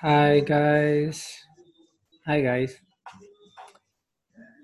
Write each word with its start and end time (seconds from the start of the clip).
Hai 0.00 0.40
guys, 0.40 1.44
hai 2.24 2.40
guys. 2.40 2.72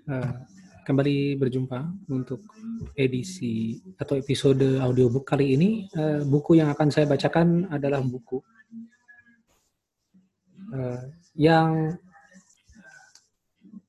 Uh, 0.09 0.33
kembali 0.81 1.37
berjumpa 1.37 2.09
untuk 2.09 2.41
edisi 2.97 3.77
atau 4.01 4.17
episode 4.17 4.81
audiobook 4.81 5.29
kali 5.29 5.53
ini. 5.53 5.93
Uh, 5.93 6.25
buku 6.25 6.57
yang 6.57 6.73
akan 6.73 6.89
saya 6.89 7.05
bacakan 7.05 7.69
adalah 7.69 8.01
buku 8.01 8.41
uh, 10.73 11.05
yang 11.37 11.93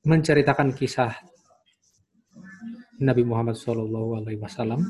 menceritakan 0.04 0.76
kisah 0.76 1.16
Nabi 3.00 3.24
Muhammad 3.24 3.56
SAW, 3.56 4.84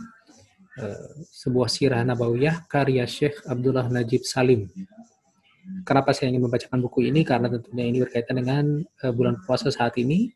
sebuah 1.29 1.69
sirah 1.69 2.01
nabawiyah 2.01 2.65
karya 2.65 3.05
Syekh 3.05 3.45
Abdullah 3.45 3.93
Najib 3.93 4.25
Salim 4.25 4.65
Kenapa 5.83 6.15
saya 6.15 6.31
ingin 6.31 6.47
membacakan 6.47 6.79
buku 6.79 7.11
ini? 7.11 7.27
Karena 7.27 7.51
tentunya 7.51 7.85
ini 7.87 7.99
berkaitan 8.03 8.39
dengan 8.39 8.65
uh, 9.03 9.11
bulan 9.11 9.39
puasa 9.43 9.67
saat 9.67 9.95
ini 9.99 10.31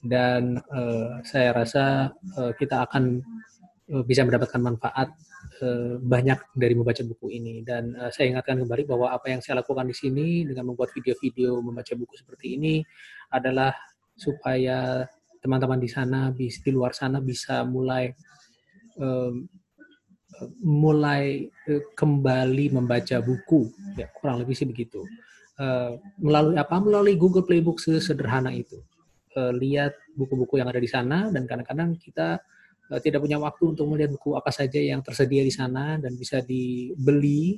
dan 0.00 0.56
uh, 0.72 1.20
saya 1.24 1.52
rasa 1.52 2.12
uh, 2.40 2.52
kita 2.56 2.88
akan 2.88 3.20
uh, 3.92 4.04
bisa 4.04 4.24
mendapatkan 4.24 4.60
manfaat 4.60 5.12
uh, 5.60 6.00
banyak 6.00 6.40
dari 6.56 6.72
membaca 6.72 7.04
buku 7.04 7.28
ini. 7.28 7.60
Dan 7.60 7.92
uh, 7.96 8.08
saya 8.08 8.32
ingatkan 8.32 8.56
kembali 8.64 8.88
bahwa 8.88 9.12
apa 9.12 9.28
yang 9.28 9.44
saya 9.44 9.60
lakukan 9.60 9.84
di 9.84 9.96
sini 9.96 10.48
dengan 10.48 10.72
membuat 10.72 10.96
video-video 10.96 11.60
membaca 11.60 11.92
buku 11.92 12.16
seperti 12.16 12.56
ini 12.56 12.80
adalah 13.32 13.76
supaya 14.16 15.04
teman-teman 15.40 15.80
di 15.80 15.88
sana, 15.88 16.32
di 16.32 16.48
luar 16.72 16.92
sana 16.92 17.20
bisa 17.20 17.64
mulai 17.64 18.12
mulai 20.60 21.48
uh, 21.68 21.82
kembali 21.96 22.72
membaca 22.72 23.20
buku, 23.20 23.70
ya 23.96 24.06
kurang 24.12 24.40
lebih 24.40 24.54
sih 24.56 24.68
begitu. 24.68 25.04
Uh, 25.60 26.00
melalui 26.20 26.56
apa? 26.56 26.76
Melalui 26.80 27.16
Google 27.16 27.44
Playbook 27.44 27.80
sederhana 27.80 28.52
itu. 28.52 28.80
Uh, 29.36 29.54
lihat 29.54 29.94
buku-buku 30.18 30.58
yang 30.58 30.68
ada 30.68 30.82
di 30.82 30.90
sana 30.90 31.30
dan 31.30 31.46
kadang-kadang 31.46 31.94
kita 31.96 32.42
tidak 33.06 33.22
punya 33.22 33.38
waktu 33.38 33.70
untuk 33.70 33.86
melihat 33.86 34.18
buku 34.18 34.34
apa 34.34 34.50
saja 34.50 34.82
yang 34.82 34.98
tersedia 34.98 35.46
di 35.46 35.54
sana 35.54 35.94
dan 35.94 36.18
bisa 36.18 36.42
dibeli 36.42 37.54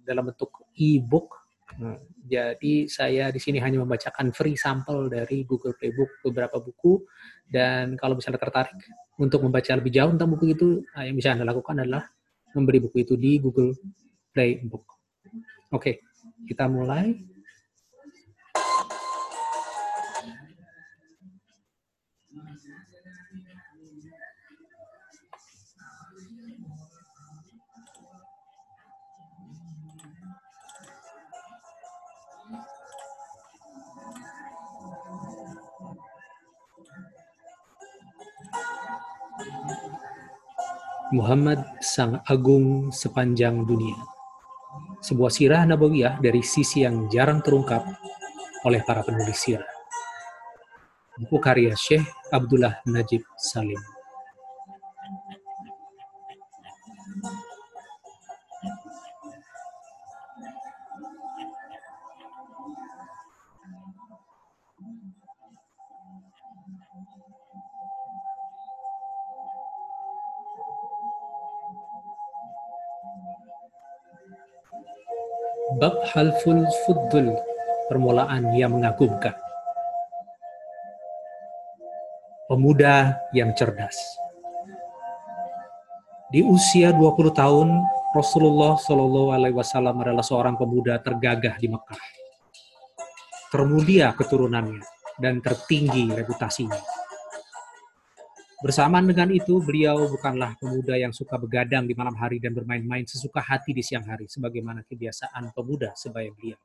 dalam 0.00 0.32
bentuk 0.32 0.72
e-book. 0.72 1.37
Uh, 1.76 2.00
jadi 2.24 2.88
saya 2.88 3.28
di 3.28 3.36
sini 3.36 3.60
hanya 3.60 3.84
membacakan 3.84 4.32
free 4.32 4.56
sampel 4.56 5.12
dari 5.12 5.44
Google 5.44 5.76
Playbook 5.76 6.24
beberapa 6.24 6.56
buku 6.58 7.04
dan 7.48 7.96
kalau 8.00 8.16
misalnya 8.16 8.40
tertarik 8.40 8.76
untuk 9.20 9.44
membaca 9.44 9.72
lebih 9.76 9.92
jauh 9.92 10.12
tentang 10.12 10.30
buku 10.32 10.56
itu, 10.56 10.68
nah, 10.92 11.04
yang 11.04 11.16
bisa 11.16 11.36
Anda 11.36 11.48
lakukan 11.48 11.80
adalah 11.80 12.04
memberi 12.52 12.78
buku 12.84 13.04
itu 13.04 13.14
di 13.16 13.40
Google 13.40 13.76
Play 14.32 14.60
Book. 14.64 14.84
Oke, 15.72 16.04
kita 16.48 16.68
mulai. 16.68 17.16
Muhammad 41.08 41.64
Sang 41.80 42.20
Agung 42.28 42.92
sepanjang 42.92 43.64
dunia. 43.64 43.96
Sebuah 45.00 45.32
sirah 45.32 45.64
nabawiyah 45.64 46.20
dari 46.20 46.44
sisi 46.44 46.84
yang 46.84 47.08
jarang 47.08 47.40
terungkap 47.40 47.80
oleh 48.68 48.84
para 48.84 49.00
penulis 49.00 49.40
sirah. 49.40 49.64
Buku 51.16 51.40
karya 51.40 51.72
Syekh 51.72 52.04
Abdullah 52.28 52.84
Najib 52.84 53.24
Salim. 53.40 53.97
Halful 76.12 76.64
Fuddul, 76.84 77.36
permulaan 77.92 78.48
yang 78.56 78.76
mengagumkan. 78.76 79.36
Pemuda 82.48 83.20
yang 83.36 83.52
cerdas. 83.52 83.96
Di 86.32 86.40
usia 86.40 86.96
20 86.96 87.32
tahun, 87.32 87.68
Rasulullah 88.16 88.80
Shallallahu 88.80 89.36
Alaihi 89.36 89.56
Wasallam 89.56 90.00
adalah 90.00 90.24
seorang 90.24 90.56
pemuda 90.56 90.96
tergagah 91.00 91.60
di 91.60 91.68
Mekah. 91.68 92.00
Termulia 93.52 94.16
keturunannya 94.16 94.84
dan 95.20 95.44
tertinggi 95.44 96.08
reputasinya 96.08 96.97
Bersamaan 98.58 99.06
dengan 99.06 99.30
itu, 99.30 99.62
beliau 99.62 100.10
bukanlah 100.10 100.58
pemuda 100.58 100.98
yang 100.98 101.14
suka 101.14 101.38
begadang 101.38 101.86
di 101.86 101.94
malam 101.94 102.18
hari 102.18 102.42
dan 102.42 102.50
bermain-main 102.50 103.06
sesuka 103.06 103.38
hati 103.38 103.70
di 103.70 103.86
siang 103.86 104.02
hari, 104.02 104.26
sebagaimana 104.26 104.82
kebiasaan 104.82 105.54
pemuda 105.54 105.94
sebaya 105.94 106.26
beliau. 106.34 106.58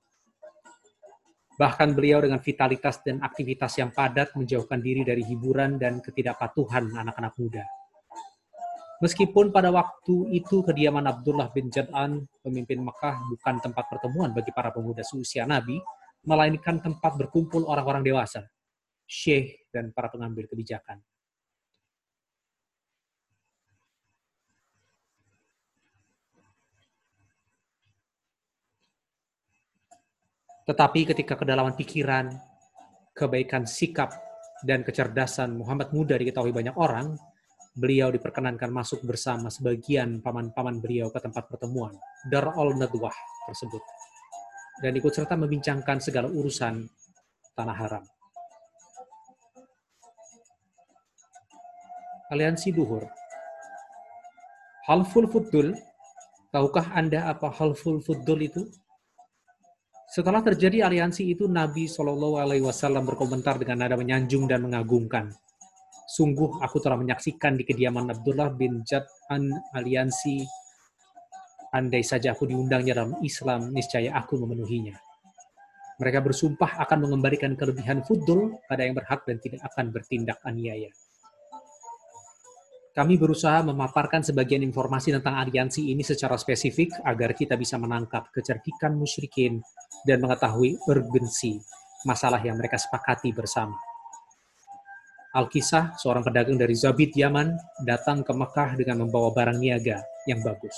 Bahkan 1.53 1.93
beliau 1.93 2.17
dengan 2.25 2.41
vitalitas 2.41 2.97
dan 3.05 3.21
aktivitas 3.21 3.77
yang 3.77 3.93
padat 3.93 4.33
menjauhkan 4.33 4.81
diri 4.81 5.05
dari 5.05 5.21
hiburan 5.21 5.77
dan 5.77 6.01
ketidakpatuhan 6.01 6.97
anak-anak 6.97 7.37
muda. 7.37 7.61
Meskipun 8.97 9.53
pada 9.53 9.69
waktu 9.69 10.33
itu 10.33 10.65
kediaman 10.65 11.05
Abdullah 11.05 11.53
bin 11.53 11.69
Jad'an, 11.69 12.25
pemimpin 12.41 12.81
Mekah, 12.81 13.21
bukan 13.29 13.61
tempat 13.61 13.85
pertemuan 13.85 14.33
bagi 14.33 14.49
para 14.49 14.73
pemuda 14.73 15.05
seusia 15.05 15.45
Nabi, 15.45 15.77
melainkan 16.25 16.81
tempat 16.81 17.21
berkumpul 17.21 17.69
orang-orang 17.69 18.01
dewasa, 18.01 18.49
syekh, 19.05 19.69
dan 19.69 19.93
para 19.93 20.09
pengambil 20.09 20.49
kebijakan. 20.49 20.97
Tetapi 30.63 31.11
ketika 31.11 31.35
kedalaman 31.35 31.75
pikiran, 31.75 32.31
kebaikan 33.11 33.67
sikap, 33.67 34.15
dan 34.63 34.79
kecerdasan 34.81 35.59
Muhammad 35.59 35.91
muda 35.91 36.15
diketahui 36.15 36.55
banyak 36.55 36.71
orang, 36.79 37.19
beliau 37.75 38.07
diperkenankan 38.15 38.71
masuk 38.71 39.03
bersama 39.03 39.51
sebagian 39.51 40.23
paman-paman 40.23 40.79
beliau 40.79 41.11
ke 41.11 41.19
tempat 41.19 41.51
pertemuan, 41.51 41.91
Dar 42.31 42.47
al-Nadwah 42.47 43.13
tersebut, 43.51 43.83
dan 44.79 44.95
ikut 44.95 45.11
serta 45.11 45.35
membincangkan 45.35 45.99
segala 45.99 46.31
urusan 46.31 46.87
tanah 47.59 47.77
haram. 47.77 48.03
Aliansi 52.31 52.71
Duhur 52.71 53.03
Halful 54.87 55.27
Fuddul, 55.27 55.75
tahukah 56.51 56.91
Anda 56.95 57.29
apa 57.29 57.51
Halful 57.51 58.03
Fuddul 58.03 58.47
itu? 58.47 58.63
Setelah 60.13 60.45
terjadi 60.45 60.85
aliansi 60.85 61.25
itu, 61.33 61.49
Nabi 61.49 61.89
Shallallahu 61.89 62.37
Alaihi 62.37 62.61
Wasallam 62.61 63.01
berkomentar 63.01 63.57
dengan 63.57 63.81
nada 63.81 63.97
menyanjung 63.97 64.45
dan 64.45 64.61
mengagumkan. 64.61 65.33
Sungguh 66.05 66.61
aku 66.61 66.77
telah 66.77 67.01
menyaksikan 67.01 67.57
di 67.57 67.65
kediaman 67.65 68.13
Abdullah 68.13 68.53
bin 68.53 68.85
Jad'an 68.85 69.49
aliansi. 69.73 70.45
Andai 71.73 72.05
saja 72.05 72.37
aku 72.37 72.45
diundangnya 72.45 73.01
dalam 73.01 73.17
Islam, 73.25 73.73
niscaya 73.73 74.13
aku 74.13 74.37
memenuhinya. 74.37 74.93
Mereka 75.97 76.21
bersumpah 76.21 76.77
akan 76.85 77.09
mengembalikan 77.09 77.57
kelebihan 77.57 78.05
fudul 78.05 78.61
pada 78.69 78.85
yang 78.85 78.93
berhak 78.93 79.25
dan 79.25 79.41
tidak 79.41 79.65
akan 79.73 79.89
bertindak 79.89 80.37
aniaya. 80.45 80.93
Kami 82.93 83.17
berusaha 83.17 83.65
memaparkan 83.65 84.21
sebagian 84.21 84.61
informasi 84.61 85.17
tentang 85.17 85.33
aliansi 85.41 85.89
ini 85.89 86.05
secara 86.05 86.37
spesifik 86.37 86.93
agar 87.01 87.33
kita 87.33 87.57
bisa 87.57 87.81
menangkap 87.81 88.29
kecerdikan 88.29 88.93
musyrikin 88.93 89.65
dan 90.05 90.21
mengetahui 90.21 90.77
urgensi 90.85 91.57
masalah 92.05 92.37
yang 92.45 92.53
mereka 92.53 92.77
sepakati 92.77 93.33
bersama. 93.33 93.73
Al-Kisah, 95.33 95.97
seorang 95.97 96.21
pedagang 96.21 96.61
dari 96.61 96.77
Zabit, 96.77 97.17
Yaman, 97.17 97.57
datang 97.81 98.21
ke 98.21 98.29
Mekah 98.29 98.77
dengan 98.77 99.01
membawa 99.01 99.33
barang 99.33 99.57
niaga 99.57 99.97
yang 100.29 100.45
bagus. 100.45 100.77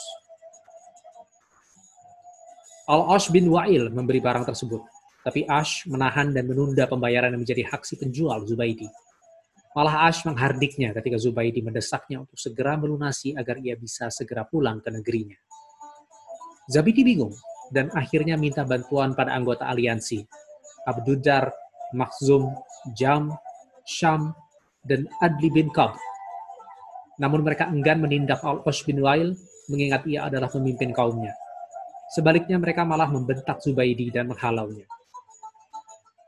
Al-Ash 2.87 3.27
bin 3.27 3.51
Wa'il 3.51 3.91
memberi 3.91 4.23
barang 4.23 4.47
tersebut, 4.47 4.79
tapi 5.27 5.43
Ash 5.51 5.83
menahan 5.83 6.31
dan 6.31 6.47
menunda 6.47 6.87
pembayaran 6.87 7.35
yang 7.35 7.43
menjadi 7.43 7.67
hak 7.67 7.83
si 7.83 7.99
penjual 7.99 8.47
Zubaidi. 8.47 8.87
Malah 9.75 10.07
Ash 10.07 10.23
menghardiknya 10.23 10.95
ketika 10.95 11.19
Zubaidi 11.19 11.59
mendesaknya 11.59 12.23
untuk 12.23 12.39
segera 12.39 12.79
melunasi 12.79 13.35
agar 13.35 13.59
ia 13.59 13.75
bisa 13.75 14.07
segera 14.07 14.47
pulang 14.47 14.79
ke 14.79 14.87
negerinya. 14.87 15.35
Zabidi 16.71 17.03
bingung 17.03 17.35
dan 17.75 17.91
akhirnya 17.91 18.39
minta 18.39 18.63
bantuan 18.63 19.11
pada 19.11 19.35
anggota 19.35 19.67
aliansi. 19.67 20.23
Abdudar, 20.87 21.51
Makhzum, 21.91 22.55
Jam, 22.95 23.35
Syam, 23.83 24.31
dan 24.87 25.11
Adli 25.19 25.51
bin 25.51 25.67
Qab. 25.75 25.99
Namun 27.19 27.43
mereka 27.43 27.67
enggan 27.67 27.99
menindak 27.99 28.39
Al-Osh 28.47 28.87
bin 28.87 29.03
Wail 29.03 29.35
mengingat 29.67 30.07
ia 30.07 30.29
adalah 30.29 30.47
pemimpin 30.47 30.95
kaumnya. 30.95 31.35
Sebaliknya 32.15 32.55
mereka 32.61 32.87
malah 32.87 33.09
membentak 33.09 33.59
Zubaidi 33.59 34.13
dan 34.13 34.29
menghalaunya. 34.29 34.85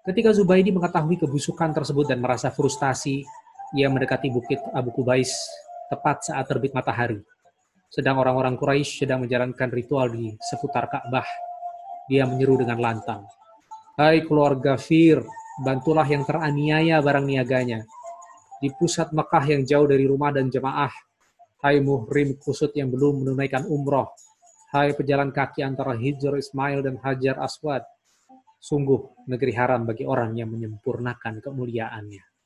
Ketika 0.08 0.32
Zubaidi 0.32 0.72
mengetahui 0.72 1.20
kebusukan 1.20 1.76
tersebut 1.76 2.08
dan 2.08 2.24
merasa 2.24 2.48
frustasi, 2.48 3.28
ia 3.76 3.92
mendekati 3.92 4.32
bukit 4.32 4.64
Abu 4.72 4.96
Kubais 4.96 5.28
tepat 5.92 6.32
saat 6.32 6.48
terbit 6.48 6.72
matahari. 6.72 7.20
Sedang 7.92 8.20
orang-orang 8.20 8.56
Quraisy 8.56 9.04
sedang 9.04 9.28
menjalankan 9.28 9.68
ritual 9.72 10.12
di 10.12 10.32
seputar 10.40 10.88
Ka'bah. 10.88 11.28
Dia 12.08 12.24
menyeru 12.24 12.64
dengan 12.64 12.80
lantang. 12.80 13.28
Hai 14.00 14.24
keluarga 14.24 14.80
Fir, 14.80 15.20
bantulah 15.60 16.08
yang 16.08 16.24
teraniaya 16.24 17.04
barang 17.04 17.26
niaganya. 17.28 17.84
Di 18.64 18.72
pusat 18.72 19.12
Mekah 19.12 19.44
yang 19.52 19.64
jauh 19.68 19.88
dari 19.88 20.08
rumah 20.08 20.32
dan 20.32 20.48
jemaah. 20.48 20.92
Hai 21.60 21.84
muhrim 21.84 22.40
kusut 22.40 22.72
yang 22.72 22.88
belum 22.88 23.28
menunaikan 23.28 23.68
umroh. 23.68 24.08
Hai 24.72 24.96
pejalan 24.96 25.36
kaki 25.36 25.64
antara 25.64 25.96
Hijr 25.96 26.40
Ismail 26.40 26.84
dan 26.84 26.96
Hajar 27.04 27.40
Aswad. 27.44 27.84
Sungguh 28.64 29.28
negeri 29.28 29.52
haram 29.56 29.84
bagi 29.84 30.08
orang 30.08 30.36
yang 30.40 30.52
menyempurnakan 30.56 31.44
kemuliaannya 31.44 32.37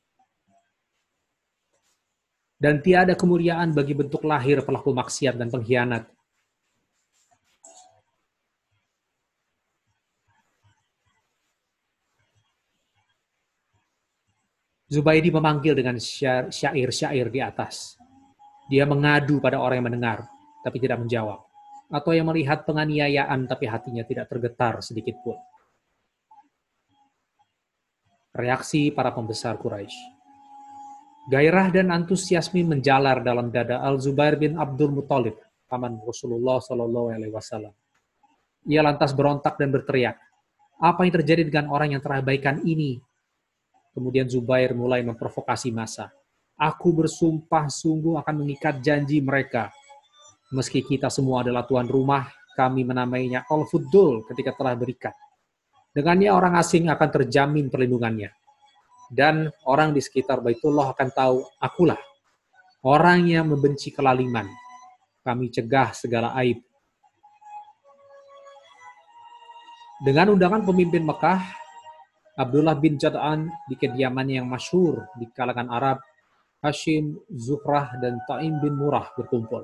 dan 2.61 2.77
tiada 2.77 3.17
kemuliaan 3.17 3.73
bagi 3.73 3.97
bentuk 3.97 4.21
lahir 4.21 4.61
pelaku 4.61 4.93
maksiat 4.93 5.33
dan 5.33 5.49
pengkhianat. 5.49 6.05
Zubaidi 14.85 15.33
memanggil 15.33 15.73
dengan 15.73 15.97
syair-syair 15.97 17.33
di 17.33 17.39
atas. 17.41 17.97
Dia 18.69 18.85
mengadu 18.85 19.41
pada 19.41 19.57
orang 19.57 19.81
yang 19.81 19.87
mendengar, 19.87 20.29
tapi 20.61 20.77
tidak 20.77 21.01
menjawab. 21.01 21.41
Atau 21.89 22.13
yang 22.13 22.29
melihat 22.29 22.67
penganiayaan, 22.67 23.49
tapi 23.49 23.65
hatinya 23.71 24.03
tidak 24.05 24.29
tergetar 24.29 24.83
sedikit 24.83 25.17
pun. 25.23 25.39
Reaksi 28.35 28.91
para 28.91 29.15
pembesar 29.15 29.55
Quraisy. 29.57 30.20
Gairah 31.29 31.69
dan 31.69 31.93
antusiasme 31.93 32.65
menjalar 32.65 33.21
dalam 33.21 33.53
dada 33.53 33.77
Al-Zubair 33.85 34.41
bin 34.41 34.57
Abdul 34.57 34.89
Muthalib, 34.89 35.37
paman 35.69 36.01
Rasulullah 36.01 36.57
Shallallahu 36.57 37.13
Alaihi 37.13 37.29
Wasallam. 37.29 37.69
Ia 38.65 38.81
lantas 38.81 39.13
berontak 39.13 39.53
dan 39.61 39.69
berteriak, 39.69 40.17
apa 40.81 41.05
yang 41.05 41.13
terjadi 41.21 41.45
dengan 41.45 41.69
orang 41.69 41.93
yang 41.93 42.01
terabaikan 42.01 42.65
ini? 42.65 42.97
Kemudian 43.93 44.25
Zubair 44.25 44.73
mulai 44.73 45.05
memprovokasi 45.05 45.69
masa. 45.69 46.09
Aku 46.57 46.89
bersumpah 46.89 47.69
sungguh 47.69 48.17
akan 48.17 48.41
mengikat 48.41 48.81
janji 48.81 49.21
mereka. 49.21 49.69
Meski 50.49 50.81
kita 50.81 51.13
semua 51.13 51.45
adalah 51.45 51.69
tuan 51.69 51.85
rumah, 51.85 52.33
kami 52.57 52.81
menamainya 52.81 53.45
Al-Fuddul 53.45 54.25
ketika 54.25 54.57
telah 54.57 54.73
berikat. 54.73 55.13
Dengannya 55.93 56.33
orang 56.33 56.57
asing 56.57 56.89
akan 56.89 57.09
terjamin 57.13 57.69
perlindungannya 57.69 58.40
dan 59.11 59.51
orang 59.67 59.91
di 59.91 59.99
sekitar 59.99 60.39
Baitullah 60.39 60.95
akan 60.95 61.09
tahu 61.11 61.37
akulah 61.59 61.99
orang 62.87 63.29
yang 63.29 63.45
membenci 63.51 63.93
kelaliman. 63.93 64.49
Kami 65.21 65.53
cegah 65.53 65.93
segala 65.93 66.33
aib. 66.41 66.57
Dengan 70.01 70.33
undangan 70.33 70.65
pemimpin 70.65 71.05
Mekah, 71.05 71.41
Abdullah 72.33 72.73
bin 72.73 72.97
Jad'an 72.97 73.45
di 73.69 73.77
kediamannya 73.77 74.41
yang 74.41 74.49
masyhur 74.49 75.05
di 75.13 75.29
kalangan 75.29 75.69
Arab, 75.69 75.97
Hashim, 76.65 77.21
Zuhrah, 77.29 78.01
dan 78.01 78.17
Ta'im 78.25 78.57
bin 78.57 78.81
Murah 78.81 79.13
berkumpul. 79.13 79.61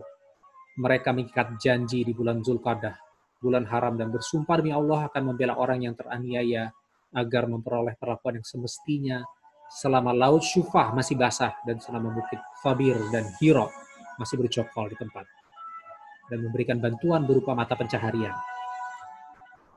Mereka 0.78 1.10
mengikat 1.10 1.58
janji 1.58 2.06
di 2.06 2.14
bulan 2.14 2.46
Zulqadah, 2.46 2.94
bulan 3.42 3.66
haram, 3.66 3.98
dan 3.98 4.14
bersumpah 4.14 4.62
demi 4.62 4.70
Allah 4.70 5.10
akan 5.10 5.34
membela 5.34 5.58
orang 5.58 5.90
yang 5.90 5.98
teraniaya 5.98 6.70
agar 7.18 7.50
memperoleh 7.50 7.98
perlakuan 7.98 8.38
yang 8.38 8.46
semestinya 8.46 9.26
selama 9.68 10.16
laut 10.16 10.44
Syufah 10.44 10.96
masih 10.96 11.20
basah 11.20 11.52
dan 11.68 11.78
selama 11.84 12.16
bukit 12.16 12.40
Fabir 12.64 12.96
dan 13.12 13.28
Hiro 13.40 13.68
masih 14.18 14.40
bercokol 14.40 14.90
di 14.92 14.98
tempat 14.98 15.28
dan 16.28 16.44
memberikan 16.44 16.80
bantuan 16.80 17.24
berupa 17.24 17.56
mata 17.56 17.76
pencaharian. 17.76 18.36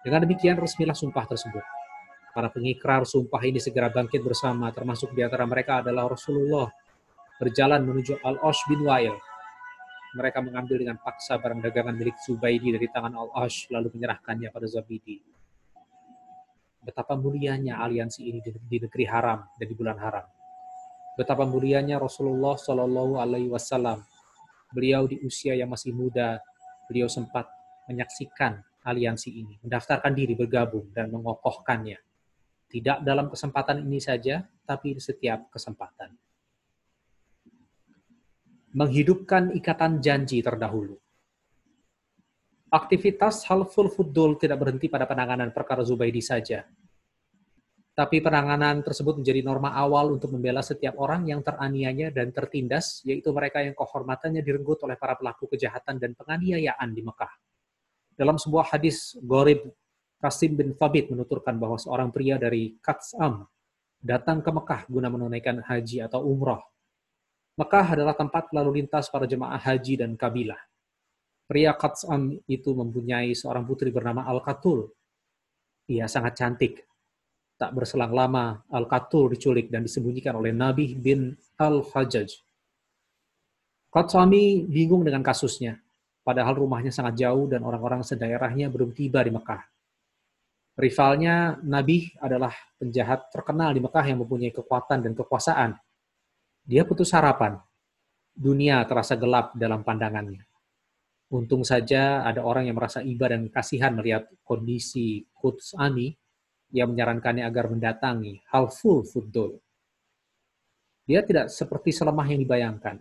Dengan 0.02 0.24
demikian 0.26 0.58
resmilah 0.58 0.96
sumpah 0.96 1.28
tersebut. 1.28 1.62
Para 2.30 2.48
pengikrar 2.48 3.04
sumpah 3.06 3.42
ini 3.42 3.58
segera 3.58 3.90
bangkit 3.90 4.22
bersama, 4.22 4.70
termasuk 4.70 5.12
di 5.14 5.20
antara 5.22 5.44
mereka 5.46 5.82
adalah 5.82 6.10
Rasulullah 6.10 6.70
berjalan 7.38 7.82
menuju 7.84 8.22
Al-Osh 8.22 8.66
bin 8.70 8.86
Wail. 8.86 9.14
Mereka 10.14 10.42
mengambil 10.42 10.82
dengan 10.82 10.98
paksa 10.98 11.38
barang 11.38 11.62
dagangan 11.62 11.94
milik 11.94 12.18
Zubaidi 12.22 12.74
dari 12.74 12.86
tangan 12.90 13.14
Al-Osh, 13.14 13.70
lalu 13.70 13.94
menyerahkannya 13.94 14.50
pada 14.50 14.66
Zabidi 14.66 15.29
betapa 16.80 17.12
mulianya 17.14 17.78
aliansi 17.84 18.20
ini 18.24 18.40
di, 18.40 18.78
negeri 18.80 19.04
haram 19.04 19.44
dan 19.56 19.66
di 19.68 19.76
bulan 19.76 19.98
haram. 20.00 20.26
Betapa 21.14 21.44
mulianya 21.44 22.00
Rasulullah 22.00 22.56
Shallallahu 22.56 23.20
Alaihi 23.20 23.52
Wasallam. 23.52 24.00
Beliau 24.72 25.04
di 25.04 25.18
usia 25.26 25.52
yang 25.52 25.68
masih 25.68 25.92
muda, 25.92 26.40
beliau 26.88 27.10
sempat 27.10 27.50
menyaksikan 27.90 28.62
aliansi 28.86 29.34
ini, 29.34 29.58
mendaftarkan 29.60 30.14
diri 30.14 30.38
bergabung 30.38 30.88
dan 30.94 31.10
mengokohkannya. 31.10 31.98
Tidak 32.70 33.02
dalam 33.02 33.26
kesempatan 33.26 33.82
ini 33.82 33.98
saja, 33.98 34.46
tapi 34.62 34.94
di 34.94 35.02
setiap 35.02 35.50
kesempatan. 35.50 36.14
Menghidupkan 38.70 39.50
ikatan 39.58 39.98
janji 39.98 40.38
terdahulu. 40.38 40.94
Aktivitas 42.70 43.42
Halful 43.50 43.90
Fudul 43.90 44.38
tidak 44.38 44.62
berhenti 44.62 44.86
pada 44.86 45.02
penanganan 45.02 45.50
perkara 45.50 45.82
Zubaidi 45.82 46.22
saja. 46.22 46.62
Tapi 47.90 48.22
penanganan 48.22 48.86
tersebut 48.86 49.18
menjadi 49.18 49.42
norma 49.42 49.74
awal 49.74 50.14
untuk 50.14 50.30
membela 50.30 50.62
setiap 50.62 50.94
orang 51.02 51.26
yang 51.26 51.42
teraniaya 51.42 52.14
dan 52.14 52.30
tertindas, 52.30 53.02
yaitu 53.02 53.34
mereka 53.34 53.58
yang 53.58 53.74
kehormatannya 53.74 54.46
direnggut 54.46 54.78
oleh 54.86 54.94
para 54.94 55.18
pelaku 55.18 55.50
kejahatan 55.50 55.98
dan 55.98 56.14
penganiayaan 56.14 56.94
di 56.94 57.02
Mekah. 57.02 57.32
Dalam 58.14 58.38
sebuah 58.38 58.78
hadis, 58.78 59.18
Gorib 59.18 59.66
Qasim 60.22 60.54
bin 60.54 60.70
Fabit 60.78 61.10
menuturkan 61.10 61.58
bahwa 61.58 61.74
seorang 61.74 62.14
pria 62.14 62.38
dari 62.38 62.78
Katsam 62.78 63.50
datang 63.98 64.46
ke 64.46 64.54
Mekah 64.54 64.86
guna 64.86 65.10
menunaikan 65.10 65.58
haji 65.58 66.06
atau 66.06 66.22
umroh. 66.22 66.62
Mekah 67.58 67.98
adalah 67.98 68.14
tempat 68.14 68.54
lalu 68.54 68.78
lintas 68.78 69.10
para 69.10 69.26
jemaah 69.26 69.58
haji 69.58 69.98
dan 69.98 70.14
kabilah. 70.14 70.69
Pria 71.50 71.74
Qatsam 71.74 72.38
itu 72.46 72.70
mempunyai 72.78 73.34
seorang 73.34 73.66
putri 73.66 73.90
bernama 73.90 74.22
Al-Katul. 74.22 74.86
Ia 75.90 76.06
sangat 76.06 76.38
cantik. 76.38 76.86
Tak 77.58 77.74
berselang 77.74 78.14
lama, 78.14 78.62
Al-Katul 78.70 79.34
diculik 79.34 79.66
dan 79.66 79.82
disembunyikan 79.82 80.38
oleh 80.38 80.54
Nabi 80.54 80.94
bin 80.94 81.34
Al-Hajjaj. 81.58 82.30
Qatsami 83.90 84.70
bingung 84.70 85.02
dengan 85.02 85.26
kasusnya, 85.26 85.74
padahal 86.22 86.54
rumahnya 86.54 86.94
sangat 86.94 87.18
jauh 87.18 87.50
dan 87.50 87.66
orang-orang 87.66 88.06
sedaerahnya 88.06 88.70
belum 88.70 88.94
tiba 88.94 89.18
di 89.26 89.34
Mekah. 89.34 89.66
Rivalnya, 90.78 91.58
Nabi 91.66 92.14
adalah 92.22 92.54
penjahat 92.78 93.26
terkenal 93.34 93.74
di 93.74 93.82
Mekah 93.82 94.06
yang 94.06 94.22
mempunyai 94.22 94.54
kekuatan 94.54 95.02
dan 95.02 95.18
kekuasaan. 95.18 95.74
Dia 96.62 96.86
putus 96.86 97.10
harapan. 97.10 97.58
Dunia 98.30 98.86
terasa 98.86 99.18
gelap 99.18 99.50
dalam 99.58 99.82
pandangannya. 99.82 100.49
Untung 101.30 101.62
saja 101.62 102.26
ada 102.26 102.42
orang 102.42 102.66
yang 102.66 102.74
merasa 102.74 103.06
iba 103.06 103.30
dan 103.30 103.46
kasihan 103.46 103.94
melihat 103.94 104.26
kondisi 104.42 105.22
Quds 105.30 105.78
Ami 105.78 106.10
yang 106.74 106.90
menyarankannya 106.90 107.46
agar 107.46 107.70
mendatangi 107.70 108.42
Halful 108.50 109.06
Fuddul. 109.06 109.54
Dia 111.06 111.22
tidak 111.22 111.54
seperti 111.54 111.94
selemah 111.94 112.26
yang 112.26 112.42
dibayangkan. 112.42 112.98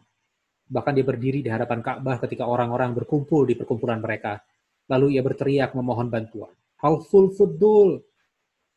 Bahkan 0.69 0.93
dia 0.93 1.05
berdiri 1.05 1.41
di 1.41 1.50
hadapan 1.50 1.81
Ka'bah 1.81 2.21
ketika 2.21 2.45
orang-orang 2.45 2.93
berkumpul 2.93 3.50
di 3.50 3.57
perkumpulan 3.57 3.98
mereka. 3.98 4.38
Lalu 4.89 5.17
ia 5.17 5.25
berteriak 5.25 5.74
memohon 5.74 6.13
bantuan. 6.13 6.53
Halful 6.77 7.33
Fuddul, 7.33 7.98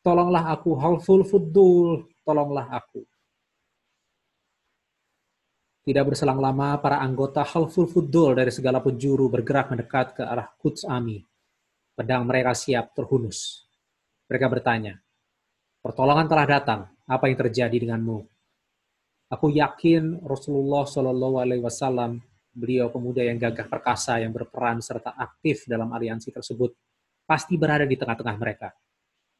tolonglah 0.01 0.49
aku. 0.49 0.73
Halful 0.81 1.21
Fuddul, 1.29 2.09
tolonglah 2.25 2.73
aku. 2.73 3.05
Tidak 5.83 6.03
berselang 6.07 6.39
lama, 6.39 6.79
para 6.79 7.03
anggota 7.03 7.43
Halful 7.43 7.91
Fuddul 7.91 8.39
dari 8.39 8.55
segala 8.55 8.79
penjuru 8.79 9.27
bergerak 9.27 9.67
mendekat 9.67 10.15
ke 10.15 10.23
arah 10.23 10.47
Quds 10.55 10.87
Ami. 10.87 11.19
Pedang 11.91 12.23
mereka 12.23 12.55
siap 12.55 12.95
terhunus. 12.95 13.67
Mereka 14.31 14.47
bertanya, 14.47 14.95
pertolongan 15.83 16.31
telah 16.31 16.47
datang, 16.47 16.81
apa 17.03 17.27
yang 17.27 17.35
terjadi 17.35 17.75
denganmu? 17.83 18.23
Aku 19.27 19.51
yakin 19.51 20.23
Rasulullah 20.23 20.87
Shallallahu 20.87 21.43
Alaihi 21.43 21.59
Wasallam, 21.59 22.23
beliau 22.55 22.87
pemuda 22.87 23.19
yang 23.19 23.35
gagah 23.35 23.67
perkasa 23.67 24.23
yang 24.23 24.31
berperan 24.31 24.79
serta 24.79 25.19
aktif 25.19 25.67
dalam 25.67 25.91
aliansi 25.91 26.31
tersebut, 26.31 26.71
pasti 27.27 27.59
berada 27.59 27.83
di 27.83 27.99
tengah-tengah 27.99 28.37
mereka. 28.39 28.71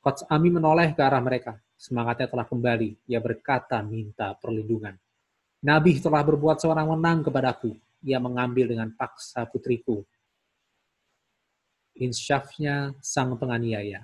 Coach 0.03 0.27
Ami 0.27 0.51
menoleh 0.51 0.91
ke 0.91 0.99
arah 0.99 1.23
mereka. 1.23 1.55
Semangatnya 1.79 2.27
telah 2.27 2.43
kembali. 2.43 3.07
Ia 3.07 3.23
berkata 3.23 3.79
minta 3.79 4.35
perlindungan. 4.35 4.99
Nabi 5.63 5.95
telah 6.03 6.19
berbuat 6.19 6.59
seorang 6.59 6.91
menang 6.91 7.23
kepadaku. 7.23 7.71
Ia 8.03 8.19
mengambil 8.19 8.75
dengan 8.75 8.91
paksa 8.91 9.47
putriku. 9.47 10.03
Insyafnya 11.95 12.91
sang 12.99 13.39
penganiaya. 13.39 14.03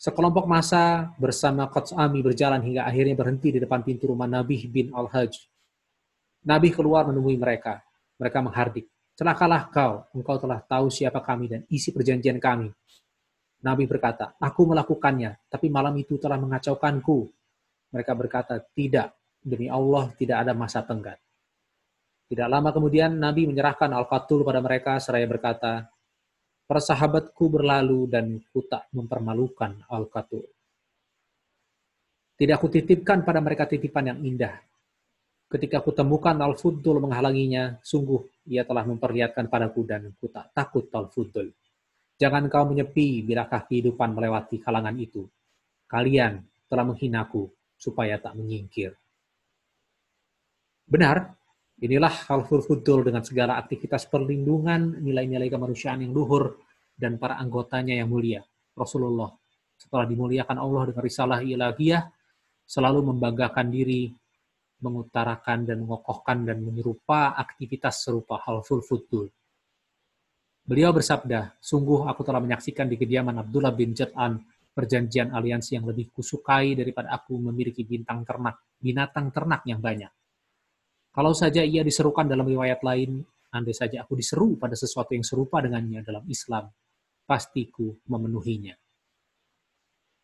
Sekelompok 0.00 0.48
masa 0.48 1.12
bersama 1.20 1.68
Coach 1.68 1.92
Ami 1.92 2.24
berjalan 2.24 2.64
hingga 2.64 2.88
akhirnya 2.88 3.12
berhenti 3.12 3.52
di 3.52 3.60
depan 3.60 3.84
pintu 3.84 4.08
rumah 4.08 4.24
Nabi 4.24 4.64
bin 4.64 4.88
Al-Hajj. 4.96 5.44
Nabi 6.48 6.72
keluar 6.72 7.04
menemui 7.04 7.36
mereka. 7.36 7.84
Mereka 8.16 8.40
menghardik. 8.40 8.88
Celakalah 9.12 9.68
kau, 9.68 10.08
engkau 10.16 10.40
telah 10.40 10.64
tahu 10.64 10.88
siapa 10.88 11.20
kami 11.20 11.52
dan 11.52 11.60
isi 11.68 11.92
perjanjian 11.92 12.40
kami. 12.40 12.72
Nabi 13.60 13.84
berkata, 13.84 14.32
aku 14.40 14.72
melakukannya, 14.72 15.36
tapi 15.52 15.68
malam 15.68 15.92
itu 16.00 16.16
telah 16.16 16.40
mengacaukanku. 16.40 17.28
Mereka 17.92 18.12
berkata, 18.16 18.56
tidak, 18.72 19.19
demi 19.40 19.66
Allah 19.66 20.12
tidak 20.16 20.46
ada 20.46 20.52
masa 20.52 20.84
tenggat. 20.84 21.16
Tidak 22.30 22.46
lama 22.46 22.70
kemudian 22.70 23.18
Nabi 23.18 23.50
menyerahkan 23.50 23.90
Al-Qatul 23.90 24.46
pada 24.46 24.62
mereka 24.62 25.02
seraya 25.02 25.26
berkata, 25.26 25.90
persahabatku 26.70 27.50
berlalu 27.50 28.06
dan 28.06 28.38
ku 28.54 28.62
tak 28.62 28.86
mempermalukan 28.94 29.82
Al-Qatul. 29.90 30.46
Tidak 32.38 32.54
aku 32.54 32.70
titipkan 32.70 33.26
pada 33.26 33.42
mereka 33.42 33.66
titipan 33.66 34.14
yang 34.14 34.18
indah. 34.22 34.54
Ketika 35.50 35.82
ku 35.82 35.90
temukan 35.90 36.38
Al-Fuddul 36.38 37.02
menghalanginya, 37.02 37.82
sungguh 37.82 38.46
ia 38.46 38.62
telah 38.62 38.86
memperlihatkan 38.86 39.50
padaku 39.50 39.82
dan 39.82 40.14
ku 40.14 40.30
tak 40.30 40.54
takut 40.54 40.86
Al-Fuddul. 40.94 41.50
Jangan 42.14 42.46
kau 42.46 42.62
menyepi 42.70 43.26
bilakah 43.26 43.66
kehidupan 43.66 44.14
melewati 44.14 44.62
kalangan 44.62 44.94
itu. 44.94 45.26
Kalian 45.90 46.38
telah 46.70 46.86
menghinaku 46.86 47.50
supaya 47.74 48.14
tak 48.22 48.38
menyingkir. 48.38 48.94
Benar, 50.90 51.38
inilah 51.78 52.10
Khalful 52.10 52.66
Fudul 52.66 53.06
dengan 53.06 53.22
segala 53.22 53.54
aktivitas 53.62 54.10
perlindungan, 54.10 54.98
nilai-nilai 54.98 55.46
kemanusiaan 55.46 56.02
yang 56.02 56.10
luhur, 56.10 56.58
dan 56.98 57.14
para 57.14 57.38
anggotanya 57.38 57.94
yang 57.94 58.10
mulia. 58.10 58.42
Rasulullah 58.74 59.30
setelah 59.78 60.04
dimuliakan 60.04 60.58
Allah 60.58 60.90
dengan 60.90 61.02
risalah 61.06 61.38
ilahiyah, 61.46 62.10
selalu 62.66 63.14
membanggakan 63.14 63.70
diri, 63.70 64.10
mengutarakan 64.82 65.64
dan 65.64 65.78
mengokohkan 65.86 66.42
dan 66.42 66.58
menyerupa 66.58 67.38
aktivitas 67.38 68.02
serupa 68.02 68.42
Khalful 68.42 68.82
Fudul 68.82 69.30
Beliau 70.60 70.92
bersabda, 70.92 71.56
sungguh 71.62 72.06
aku 72.06 72.20
telah 72.26 72.42
menyaksikan 72.42 72.86
di 72.90 72.98
kediaman 73.00 73.40
Abdullah 73.40 73.72
bin 73.72 73.96
Jat'an 73.96 74.42
perjanjian 74.70 75.34
aliansi 75.34 75.80
yang 75.80 75.86
lebih 75.88 76.12
kusukai 76.14 76.74
daripada 76.78 77.10
aku 77.14 77.38
memiliki 77.38 77.82
bintang 77.82 78.22
ternak, 78.22 78.74
binatang 78.78 79.34
ternak 79.34 79.66
yang 79.66 79.82
banyak. 79.82 80.19
Kalau 81.20 81.36
saja 81.36 81.60
ia 81.60 81.84
diserukan 81.84 82.24
dalam 82.24 82.48
riwayat 82.48 82.80
lain, 82.80 83.20
andai 83.52 83.76
saja 83.76 84.08
aku 84.08 84.16
diseru 84.16 84.56
pada 84.56 84.72
sesuatu 84.72 85.12
yang 85.12 85.20
serupa 85.20 85.60
dengannya 85.60 86.00
dalam 86.00 86.24
Islam, 86.24 86.72
pastiku 87.28 87.92
memenuhinya. 88.08 88.72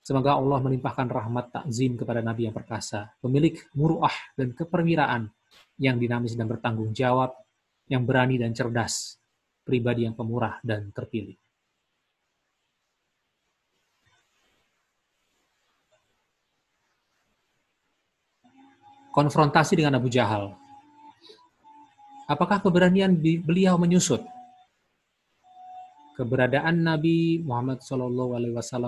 Semoga 0.01 0.41
Allah 0.41 0.57
melimpahkan 0.57 1.05
rahmat 1.05 1.53
takzim 1.53 2.01
kepada 2.01 2.25
Nabi 2.25 2.49
yang 2.49 2.57
perkasa, 2.57 3.13
pemilik 3.21 3.61
muruah 3.77 4.17
dan 4.41 4.57
keperwiraan, 4.57 5.29
yang 5.77 6.01
dinamis 6.01 6.33
dan 6.33 6.49
bertanggung 6.49 6.97
jawab, 6.97 7.37
yang 7.93 8.09
berani 8.09 8.41
dan 8.41 8.57
cerdas, 8.57 9.21
pribadi 9.69 10.09
yang 10.09 10.17
pemurah 10.17 10.65
dan 10.65 10.97
terpilih. 10.97 11.37
Konfrontasi 19.13 19.77
dengan 19.77 20.01
Abu 20.01 20.09
Jahal. 20.09 20.65
Apakah 22.27 22.59
keberanian 22.59 23.15
beliau 23.19 23.79
menyusut? 23.79 24.23
Keberadaan 26.19 26.83
Nabi 26.83 27.45
Muhammad 27.45 27.85
SAW 27.85 28.11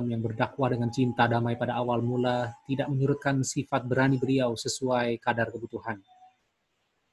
yang 0.09 0.25
berdakwah 0.25 0.73
dengan 0.73 0.89
cinta 0.89 1.29
damai 1.29 1.55
pada 1.55 1.77
awal 1.77 2.01
mula 2.01 2.57
tidak 2.65 2.89
menyurutkan 2.89 3.45
sifat 3.45 3.85
berani 3.85 4.17
beliau 4.17 4.57
sesuai 4.57 5.21
kadar 5.21 5.53
kebutuhan 5.53 6.01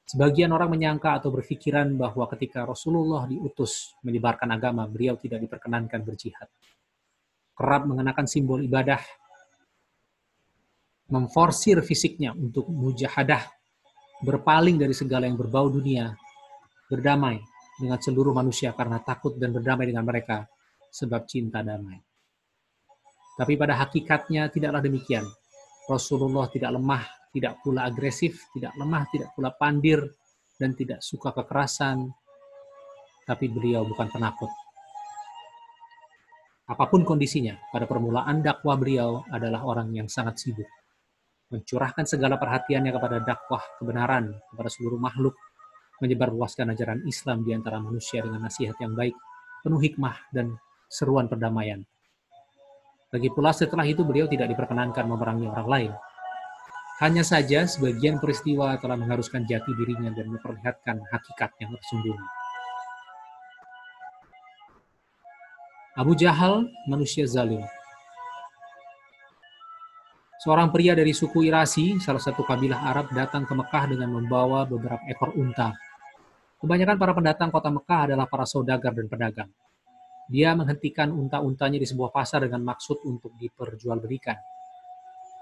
Sebagian 0.06 0.54
orang 0.54 0.70
menyangka 0.70 1.18
atau 1.18 1.34
berpikiran 1.34 1.98
bahwa 1.98 2.30
ketika 2.30 2.62
Rasulullah 2.62 3.26
diutus 3.26 3.98
menyebarkan 4.06 4.54
agama, 4.54 4.86
beliau 4.86 5.18
tidak 5.18 5.42
diperkenankan 5.42 6.06
berjihad. 6.06 6.46
Kerap 7.58 7.90
mengenakan 7.90 8.30
simbol 8.30 8.62
ibadah, 8.62 9.02
memforsir 11.10 11.82
fisiknya 11.82 12.38
untuk 12.38 12.70
mujahadah, 12.70 13.50
berpaling 14.24 14.80
dari 14.80 14.96
segala 14.96 15.28
yang 15.28 15.36
berbau 15.36 15.68
dunia, 15.68 16.14
berdamai 16.88 17.42
dengan 17.76 18.00
seluruh 18.00 18.32
manusia 18.32 18.72
karena 18.72 19.04
takut 19.04 19.36
dan 19.36 19.52
berdamai 19.52 19.90
dengan 19.90 20.08
mereka 20.08 20.48
sebab 20.94 21.28
cinta 21.28 21.60
damai. 21.60 22.00
Tapi 23.36 23.54
pada 23.60 23.76
hakikatnya 23.76 24.48
tidaklah 24.48 24.80
demikian. 24.80 25.28
Rasulullah 25.92 26.48
tidak 26.48 26.72
lemah 26.72 27.04
tidak 27.36 27.60
pula 27.60 27.92
agresif, 27.92 28.48
tidak 28.56 28.72
lemah, 28.80 29.04
tidak 29.12 29.36
pula 29.36 29.52
pandir, 29.52 30.00
dan 30.56 30.72
tidak 30.72 31.04
suka 31.04 31.36
kekerasan, 31.36 32.08
tapi 33.28 33.52
beliau 33.52 33.84
bukan 33.84 34.08
penakut. 34.08 34.48
Apa 36.72 36.88
pun 36.88 37.04
kondisinya, 37.04 37.60
pada 37.76 37.84
permulaan 37.84 38.40
dakwah 38.40 38.80
beliau 38.80 39.28
adalah 39.28 39.68
orang 39.68 39.92
yang 39.92 40.08
sangat 40.08 40.40
sibuk. 40.40 40.66
Mencurahkan 41.54 42.10
segala 42.10 42.42
perhatiannya 42.42 42.90
kepada 42.90 43.22
dakwah 43.22 43.62
kebenaran 43.78 44.34
kepada 44.50 44.70
seluruh 44.70 44.98
makhluk, 44.98 45.38
menyebarluaskan 46.02 46.74
ajaran 46.74 47.00
Islam 47.06 47.46
di 47.46 47.54
antara 47.54 47.78
manusia 47.80 48.26
dengan 48.26 48.50
nasihat 48.50 48.76
yang 48.82 48.98
baik, 48.98 49.14
penuh 49.62 49.80
hikmah 49.80 50.16
dan 50.34 50.58
seruan 50.90 51.30
perdamaian. 51.30 51.86
Lagi 53.14 53.30
pula 53.32 53.54
setelah 53.54 53.86
itu 53.86 54.02
beliau 54.02 54.26
tidak 54.28 54.52
diperkenankan 54.52 55.06
memerangi 55.08 55.48
orang 55.48 55.68
lain, 55.70 55.92
hanya 57.04 57.28
saja 57.28 57.68
sebagian 57.68 58.24
peristiwa 58.24 58.80
telah 58.80 58.96
mengharuskan 58.96 59.44
jati 59.44 59.68
dirinya 59.76 60.16
dan 60.16 60.32
memperlihatkan 60.32 61.04
hakikat 61.12 61.52
yang 61.60 61.76
tersembunyi. 61.76 62.28
Abu 66.00 66.16
Jahal, 66.16 66.72
manusia 66.88 67.28
zalim. 67.28 67.64
Seorang 70.46 70.70
pria 70.70 70.94
dari 70.94 71.10
suku 71.10 71.50
Irasi, 71.50 71.98
salah 71.98 72.22
satu 72.22 72.46
kabilah 72.46 72.86
Arab, 72.86 73.10
datang 73.10 73.50
ke 73.50 73.54
Mekah 73.58 73.98
dengan 73.98 74.14
membawa 74.14 74.62
beberapa 74.70 75.02
ekor 75.10 75.34
unta. 75.34 75.74
Kebanyakan 76.62 77.02
para 77.02 77.18
pendatang 77.18 77.50
kota 77.50 77.74
Mekah 77.74 78.14
adalah 78.14 78.30
para 78.30 78.46
saudagar 78.46 78.94
dan 78.94 79.10
pedagang. 79.10 79.50
Dia 80.30 80.54
menghentikan 80.54 81.10
unta-untanya 81.10 81.82
di 81.82 81.90
sebuah 81.90 82.14
pasar 82.14 82.46
dengan 82.46 82.62
maksud 82.62 83.02
untuk 83.10 83.34
diperjualbelikan 83.42 84.38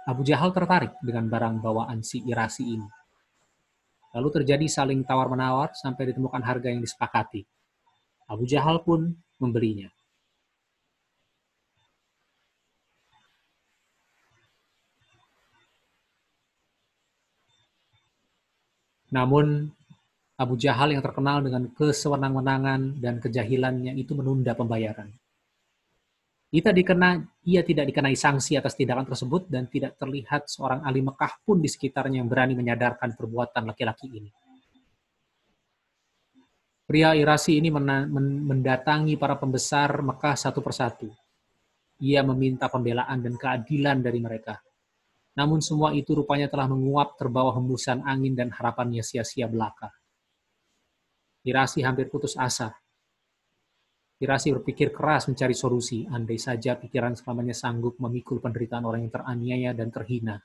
Abu 0.03 0.27
Jahal 0.27 0.51
tertarik 0.51 1.00
dengan 1.00 1.31
barang 1.31 1.63
bawaan 1.63 2.03
si 2.03 2.19
Irasi 2.27 2.75
ini. 2.75 2.89
Lalu 4.12 4.29
terjadi 4.36 4.67
saling 4.67 5.07
tawar-menawar 5.07 5.72
sampai 5.79 6.12
ditemukan 6.12 6.43
harga 6.43 6.67
yang 6.67 6.83
disepakati. 6.83 7.48
Abu 8.27 8.43
Jahal 8.43 8.83
pun 8.83 9.15
membelinya. 9.39 9.88
Namun, 19.13 19.70
Abu 20.34 20.58
Jahal 20.58 20.98
yang 20.98 21.05
terkenal 21.05 21.46
dengan 21.46 21.70
kesewenang-wenangan 21.70 22.98
dan 22.98 23.22
kejahilannya 23.22 23.93
itu 23.93 24.17
menunda 24.17 24.58
pembayaran. 24.58 25.13
Ia, 26.53 26.70
dikena, 26.70 27.22
ia 27.46 27.62
tidak 27.65 27.89
dikenai 27.89 28.17
sanksi 28.17 28.58
atas 28.58 28.74
tindakan 28.77 29.10
tersebut 29.10 29.50
dan 29.50 29.70
tidak 29.70 29.98
terlihat 29.98 30.50
seorang 30.50 30.86
ahli 30.86 31.01
Mekah 31.01 31.41
pun 31.46 31.62
di 31.62 31.70
sekitarnya 31.70 32.22
yang 32.22 32.29
berani 32.29 32.53
menyadarkan 32.58 33.13
perbuatan 33.13 33.70
laki-laki 33.70 34.10
ini. 34.10 34.29
Pria 36.86 37.17
Irasi 37.17 37.58
ini 37.58 37.74
mendatangi 37.74 39.17
para 39.17 39.34
pembesar 39.38 40.03
Mekah 40.05 40.36
satu 40.38 40.62
persatu. 40.62 41.10
Ia 42.03 42.22
meminta 42.22 42.70
pembelaan 42.70 43.17
dan 43.24 43.34
keadilan 43.34 43.98
dari 44.03 44.20
mereka. 44.22 44.60
Namun 45.33 45.61
semua 45.65 45.91
itu 45.97 46.13
rupanya 46.13 46.45
telah 46.45 46.69
menguap 46.69 47.17
terbawa 47.17 47.57
hembusan 47.57 48.05
angin 48.05 48.37
dan 48.37 48.53
harapannya 48.53 49.01
sia-sia 49.01 49.49
belaka. 49.49 49.89
Irasi 51.43 51.83
hampir 51.83 52.07
putus 52.07 52.37
asa 52.37 52.71
Hirasi 54.23 54.55
berpikir 54.55 54.95
keras 54.95 55.27
mencari 55.27 55.51
solusi, 55.51 56.07
andai 56.07 56.39
saja 56.39 56.79
pikiran 56.79 57.11
selamanya 57.11 57.51
sanggup 57.51 57.99
memikul 57.99 58.39
penderitaan 58.39 58.87
orang 58.87 59.03
yang 59.03 59.11
teraniaya 59.11 59.71
dan 59.75 59.91
terhina. 59.91 60.39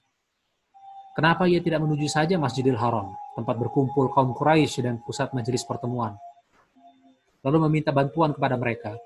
Kenapa 1.15 1.47
ia 1.47 1.63
tidak 1.63 1.87
menuju 1.87 2.11
saja 2.11 2.43
Masjidil 2.43 2.75
Haram, 2.75 3.15
tempat 3.39 3.55
berkumpul 3.55 4.11
kaum 4.11 4.35
Quraisy 4.35 4.83
dan 4.83 4.99
pusat 4.99 5.31
majelis 5.31 5.63
pertemuan? 5.63 6.19
Lalu 7.47 7.71
meminta 7.71 7.95
bantuan 7.95 8.35
kepada 8.35 8.59
mereka. 8.59 8.99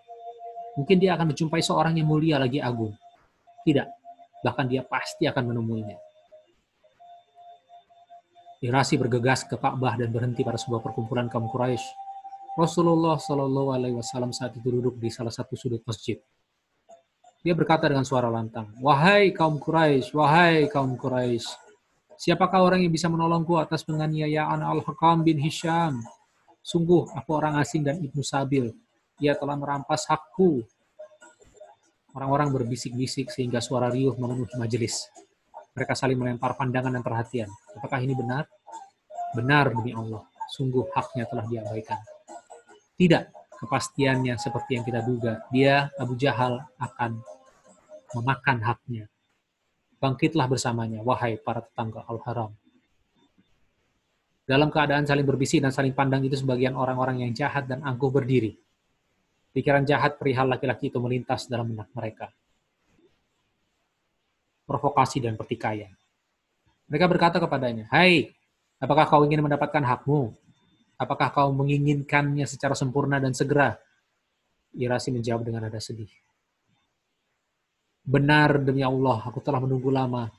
Mungkin 0.80 0.96
dia 0.96 1.20
akan 1.20 1.36
menjumpai 1.36 1.60
seorang 1.60 1.92
yang 2.00 2.08
mulia 2.08 2.40
lagi 2.40 2.56
agung. 2.56 2.96
Tidak, 3.68 4.01
bahkan 4.42 4.66
dia 4.66 4.82
pasti 4.82 5.24
akan 5.30 5.54
menemuinya. 5.54 5.98
Irasi 8.62 8.94
bergegas 8.94 9.42
ke 9.42 9.58
Ka'bah 9.58 9.98
dan 9.98 10.14
berhenti 10.14 10.46
pada 10.46 10.54
sebuah 10.54 10.78
perkumpulan 10.82 11.26
kaum 11.26 11.50
Quraisy. 11.50 11.82
Rasulullah 12.54 13.18
Shallallahu 13.18 13.74
Alaihi 13.74 13.96
Wasallam 13.96 14.30
saat 14.30 14.54
itu 14.54 14.68
duduk 14.68 15.00
di 15.02 15.10
salah 15.10 15.34
satu 15.34 15.58
sudut 15.58 15.82
masjid. 15.82 16.20
Dia 17.42 17.58
berkata 17.58 17.90
dengan 17.90 18.06
suara 18.06 18.30
lantang, 18.30 18.70
Wahai 18.78 19.34
kaum 19.34 19.58
Quraisy, 19.58 20.14
wahai 20.14 20.70
kaum 20.70 20.94
Quraisy, 20.94 21.48
siapakah 22.14 22.62
orang 22.62 22.86
yang 22.86 22.94
bisa 22.94 23.10
menolongku 23.10 23.58
atas 23.58 23.82
penganiayaan 23.82 24.62
Al-Hakam 24.62 25.26
bin 25.26 25.42
Hisham? 25.42 25.98
Sungguh, 26.62 27.10
aku 27.18 27.34
orang 27.34 27.58
asing 27.58 27.82
dan 27.82 27.98
Ibnu 27.98 28.22
Sabil. 28.22 28.70
Ia 29.18 29.34
telah 29.34 29.58
merampas 29.58 30.06
hakku. 30.06 30.62
Orang-orang 32.12 32.52
berbisik-bisik 32.52 33.32
sehingga 33.32 33.64
suara 33.64 33.88
riuh 33.88 34.12
memenuhi 34.16 34.52
majelis. 34.60 35.08
Mereka 35.72 35.96
saling 35.96 36.20
melempar 36.20 36.52
pandangan 36.54 36.92
dan 36.92 37.00
perhatian. 37.00 37.48
Apakah 37.72 38.04
ini 38.04 38.12
benar? 38.12 38.44
Benar 39.32 39.72
demi 39.72 39.96
Allah. 39.96 40.20
Sungguh 40.52 40.84
haknya 40.92 41.24
telah 41.24 41.48
diabaikan. 41.48 41.96
Tidak, 43.00 43.24
kepastiannya 43.64 44.36
seperti 44.36 44.76
yang 44.76 44.84
kita 44.84 45.00
duga. 45.00 45.40
Dia, 45.48 45.88
Abu 45.96 46.12
Jahal, 46.20 46.60
akan 46.76 47.24
memakan 48.12 48.58
haknya. 48.60 49.08
Bangkitlah 49.96 50.50
bersamanya, 50.50 51.00
wahai 51.00 51.40
para 51.40 51.64
tetangga 51.64 52.04
Al-Haram. 52.04 52.52
Dalam 54.42 54.68
keadaan 54.68 55.06
saling 55.06 55.24
berbisik 55.24 55.62
dan 55.62 55.72
saling 55.72 55.94
pandang 55.94 56.26
itu 56.26 56.34
sebagian 56.34 56.74
orang-orang 56.76 57.24
yang 57.24 57.32
jahat 57.32 57.64
dan 57.64 57.80
angkuh 57.86 58.10
berdiri. 58.10 58.58
Pikiran 59.52 59.84
jahat 59.84 60.16
perihal 60.16 60.48
laki-laki 60.48 60.88
itu 60.88 60.96
melintas 60.96 61.44
dalam 61.44 61.76
benak 61.76 61.92
mereka. 61.92 62.32
Provokasi 64.64 65.20
dan 65.20 65.36
pertikaian. 65.36 65.92
Mereka 66.88 67.04
berkata 67.08 67.36
kepadanya, 67.36 67.84
Hai, 67.92 68.32
apakah 68.80 69.04
kau 69.04 69.22
ingin 69.28 69.44
mendapatkan 69.44 69.84
hakmu? 69.84 70.32
Apakah 70.96 71.28
kau 71.28 71.52
menginginkannya 71.52 72.48
secara 72.48 72.72
sempurna 72.72 73.20
dan 73.20 73.36
segera? 73.36 73.76
Irasi 74.72 75.12
menjawab 75.12 75.44
dengan 75.44 75.68
nada 75.68 75.80
sedih. 75.82 76.08
Benar 78.02 78.56
demi 78.64 78.80
Allah, 78.80 79.20
aku 79.28 79.38
telah 79.44 79.60
menunggu 79.60 79.92
lama 79.92 80.32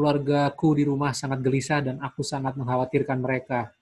Keluargaku 0.00 0.80
di 0.80 0.84
rumah 0.86 1.10
sangat 1.10 1.44
gelisah 1.44 1.84
dan 1.84 2.00
aku 2.00 2.22
sangat 2.22 2.54
mengkhawatirkan 2.54 3.18
mereka. 3.18 3.74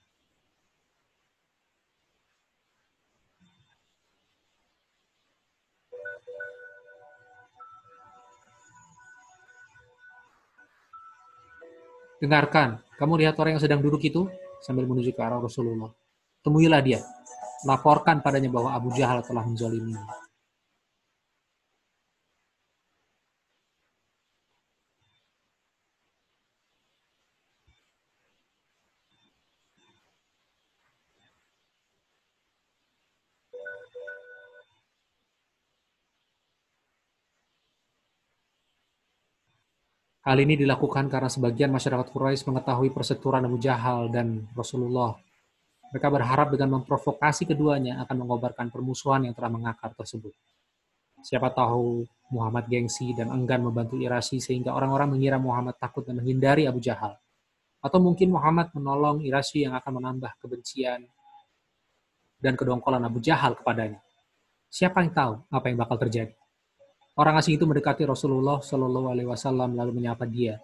Dengarkan, 12.19 12.83
kamu 12.99 13.23
lihat 13.23 13.39
orang 13.39 13.57
yang 13.57 13.63
sedang 13.63 13.79
duduk 13.79 14.03
itu 14.03 14.27
sambil 14.59 14.91
menuju 14.91 15.15
ke 15.15 15.21
arah 15.23 15.39
Rasulullah. 15.39 15.95
Temuilah 16.43 16.83
dia. 16.83 17.01
Laporkan 17.63 18.23
padanya 18.23 18.51
bahwa 18.51 18.75
Abu 18.75 18.91
Jahal 18.95 19.23
telah 19.23 19.47
menzaliminya. 19.47 20.03
Hal 40.29 40.45
ini 40.45 40.61
dilakukan 40.61 41.09
karena 41.09 41.33
sebagian 41.33 41.73
masyarakat 41.73 42.13
Quraisy 42.13 42.45
mengetahui 42.53 42.93
persetujuan 42.93 43.49
Abu 43.49 43.57
Jahal 43.57 44.13
dan 44.13 44.45
Rasulullah. 44.53 45.17
Mereka 45.89 46.05
berharap 46.05 46.53
dengan 46.53 46.77
memprovokasi 46.77 47.49
keduanya 47.49 48.05
akan 48.05 48.29
mengobarkan 48.29 48.69
permusuhan 48.69 49.25
yang 49.25 49.33
telah 49.33 49.49
mengakar 49.49 49.97
tersebut. 49.97 50.37
Siapa 51.25 51.49
tahu 51.49 52.05
Muhammad 52.29 52.69
gengsi 52.69 53.17
dan 53.17 53.33
enggan 53.33 53.65
membantu 53.65 53.97
Irasi 53.97 54.37
sehingga 54.37 54.77
orang-orang 54.77 55.17
mengira 55.17 55.41
Muhammad 55.41 55.81
takut 55.81 56.05
dan 56.05 56.21
menghindari 56.21 56.69
Abu 56.69 56.85
Jahal. 56.85 57.17
Atau 57.81 57.97
mungkin 57.97 58.29
Muhammad 58.29 58.69
menolong 58.77 59.25
Irasi 59.25 59.65
yang 59.65 59.81
akan 59.81 59.97
menambah 59.97 60.37
kebencian 60.45 61.09
dan 62.37 62.53
kedongkolan 62.53 63.01
Abu 63.01 63.25
Jahal 63.25 63.57
kepadanya. 63.57 64.05
Siapa 64.69 65.01
yang 65.01 65.09
tahu 65.17 65.33
apa 65.49 65.65
yang 65.73 65.81
bakal 65.81 65.97
terjadi? 65.97 66.37
Orang 67.19 67.35
asing 67.35 67.59
itu 67.59 67.67
mendekati 67.67 68.07
Rasulullah 68.07 68.63
Shallallahu 68.63 69.11
Alaihi 69.11 69.27
Wasallam 69.27 69.75
lalu 69.75 69.91
menyapa 69.99 70.23
dia. 70.23 70.63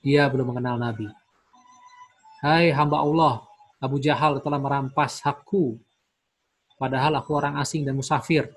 Dia 0.00 0.24
belum 0.32 0.56
mengenal 0.56 0.80
Nabi. 0.80 1.04
Hai 2.40 2.72
hamba 2.72 3.04
Allah, 3.04 3.44
Abu 3.76 4.00
Jahal 4.00 4.40
telah 4.40 4.56
merampas 4.56 5.20
hakku. 5.20 5.76
Padahal 6.80 7.20
aku 7.20 7.36
orang 7.36 7.60
asing 7.60 7.84
dan 7.84 7.92
musafir. 7.92 8.48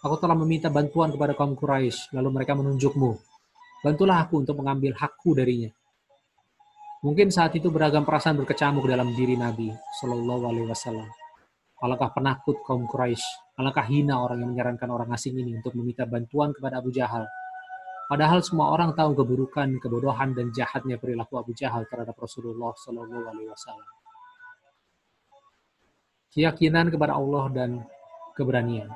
Aku 0.00 0.16
telah 0.16 0.32
meminta 0.32 0.72
bantuan 0.72 1.12
kepada 1.12 1.36
kaum 1.36 1.52
Quraisy, 1.52 2.16
lalu 2.16 2.40
mereka 2.40 2.56
menunjukmu. 2.56 3.12
Bantulah 3.84 4.24
aku 4.24 4.40
untuk 4.40 4.56
mengambil 4.56 4.96
hakku 4.96 5.36
darinya. 5.36 5.68
Mungkin 7.04 7.28
saat 7.28 7.52
itu 7.52 7.68
beragam 7.68 8.08
perasaan 8.08 8.40
berkecamuk 8.40 8.88
dalam 8.88 9.12
diri 9.12 9.36
Nabi 9.36 9.68
Shallallahu 10.00 10.42
Alaihi 10.48 10.68
Wasallam. 10.72 11.25
Alangkah 11.76 12.08
penakut 12.08 12.64
kaum 12.64 12.88
Quraisy 12.88 13.46
Alangkah 13.56 13.88
hina 13.88 14.20
orang 14.20 14.44
yang 14.44 14.52
menyarankan 14.52 14.88
orang 14.92 15.08
asing 15.16 15.32
ini 15.32 15.56
untuk 15.56 15.72
meminta 15.80 16.04
bantuan 16.04 16.52
kepada 16.52 16.84
Abu 16.84 16.92
Jahal. 16.92 17.24
Padahal 18.04 18.44
semua 18.44 18.68
orang 18.68 18.92
tahu 18.92 19.16
keburukan, 19.16 19.80
kebodohan, 19.80 20.36
dan 20.36 20.52
jahatnya 20.52 21.00
perilaku 21.00 21.40
Abu 21.40 21.56
Jahal 21.56 21.88
terhadap 21.88 22.12
Rasulullah 22.20 22.76
Shallallahu 22.76 23.24
Alaihi 23.32 23.48
Wasallam. 23.48 23.88
Keyakinan 26.36 26.92
kepada 26.92 27.16
Allah 27.16 27.44
dan 27.48 27.70
keberanian. 28.36 28.92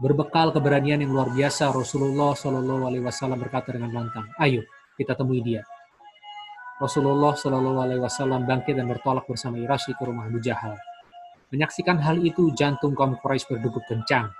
Berbekal 0.00 0.50
keberanian 0.50 1.04
yang 1.04 1.12
luar 1.12 1.28
biasa, 1.28 1.76
Rasulullah 1.76 2.32
Shallallahu 2.32 2.88
Alaihi 2.88 3.04
Wasallam 3.04 3.36
berkata 3.36 3.76
dengan 3.76 3.92
lantang, 3.92 4.32
"Ayo, 4.40 4.64
kita 4.96 5.12
temui 5.12 5.44
dia." 5.44 5.60
Rasulullah 6.80 7.36
Shallallahu 7.36 7.84
Alaihi 7.84 8.00
Wasallam 8.00 8.48
bangkit 8.48 8.80
dan 8.80 8.88
bertolak 8.88 9.28
bersama 9.28 9.60
Irasi 9.60 9.92
ke 9.92 10.02
rumah 10.08 10.24
Abu 10.24 10.40
Jahal. 10.40 10.74
Menyaksikan 11.52 12.00
hal 12.00 12.22
itu, 12.22 12.52
jantung 12.56 12.96
kaum 12.96 13.18
Quraisy 13.20 13.50
berdegup 13.50 13.84
kencang. 13.84 14.30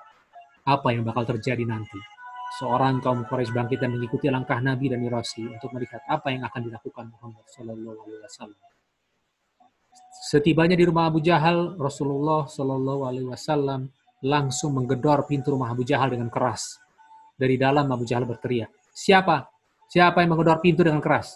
Apa 0.64 0.96
yang 0.96 1.04
bakal 1.04 1.28
terjadi 1.36 1.64
nanti? 1.68 2.00
Seorang 2.60 3.02
kaum 3.02 3.26
Quraisy 3.26 3.52
bangkit 3.52 3.82
dan 3.82 3.92
mengikuti 3.92 4.30
langkah 4.30 4.56
Nabi 4.62 4.88
dan 4.88 5.02
Mirasi 5.02 5.44
untuk 5.44 5.74
melihat 5.74 6.00
apa 6.06 6.32
yang 6.32 6.46
akan 6.46 6.60
dilakukan 6.70 7.04
Muhammad 7.12 7.44
Shallallahu 7.50 7.98
Alaihi 8.06 8.22
Wasallam. 8.24 8.62
Setibanya 10.24 10.78
di 10.78 10.84
rumah 10.86 11.10
Abu 11.10 11.20
Jahal, 11.20 11.76
Rasulullah 11.76 12.48
Shallallahu 12.48 13.02
Alaihi 13.04 13.28
Wasallam 13.28 13.90
langsung 14.24 14.72
menggedor 14.72 15.28
pintu 15.28 15.52
rumah 15.52 15.74
Abu 15.74 15.84
Jahal 15.84 16.14
dengan 16.14 16.32
keras. 16.32 16.80
Dari 17.34 17.58
dalam 17.58 17.90
Abu 17.90 18.06
Jahal 18.06 18.24
berteriak, 18.24 18.70
Siapa? 18.94 19.42
Siapa 19.90 20.22
yang 20.22 20.38
menggedor 20.38 20.62
pintu 20.62 20.86
dengan 20.86 21.02
keras? 21.02 21.34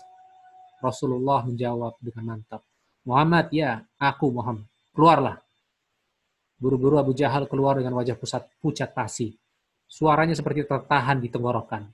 Rasulullah 0.78 1.42
menjawab 1.42 1.98
dengan 1.98 2.38
mantap, 2.38 2.62
Muhammad, 3.02 3.50
ya, 3.50 3.82
aku 3.98 4.30
Muhammad. 4.30 4.62
Keluarlah. 4.94 5.36
Buru-buru 6.58 6.98
Abu 6.98 7.14
Jahal 7.14 7.46
keluar 7.46 7.78
dengan 7.78 7.94
wajah 7.94 8.18
pusat 8.18 8.50
pucat 8.58 8.90
pasi. 8.90 9.30
Suaranya 9.86 10.34
seperti 10.34 10.66
tertahan 10.66 11.22
di 11.22 11.30
tenggorokan. 11.30 11.86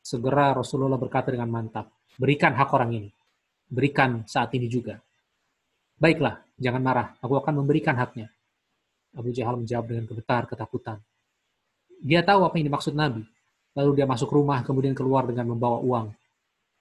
Segera 0.00 0.56
Rasulullah 0.56 0.96
berkata 0.98 1.30
dengan 1.30 1.52
mantap, 1.52 1.92
berikan 2.16 2.56
hak 2.56 2.72
orang 2.72 2.90
ini. 2.96 3.10
Berikan 3.68 4.24
saat 4.24 4.50
ini 4.56 4.66
juga. 4.66 4.96
Baiklah, 6.00 6.40
jangan 6.56 6.82
marah, 6.82 7.08
aku 7.20 7.36
akan 7.36 7.62
memberikan 7.62 7.94
haknya. 7.94 8.26
Abu 9.12 9.30
Jahal 9.30 9.60
menjawab 9.60 9.86
dengan 9.92 10.08
gemetar 10.08 10.48
ketakutan. 10.48 10.98
Dia 12.02 12.24
tahu 12.24 12.48
apa 12.48 12.58
yang 12.58 12.72
dimaksud 12.72 12.96
Nabi. 12.96 13.22
Lalu 13.76 13.90
dia 14.02 14.06
masuk 14.08 14.32
rumah, 14.32 14.64
kemudian 14.64 14.96
keluar 14.96 15.28
dengan 15.28 15.52
membawa 15.52 15.78
uang. 15.78 16.10